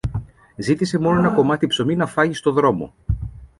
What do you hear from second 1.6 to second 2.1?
ψωμί να